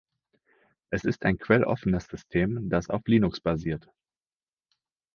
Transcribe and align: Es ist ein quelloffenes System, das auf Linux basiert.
Es 0.89 1.03
ist 1.05 1.25
ein 1.25 1.37
quelloffenes 1.37 2.05
System, 2.05 2.69
das 2.71 2.89
auf 2.89 3.05
Linux 3.05 3.39
basiert. 3.39 3.87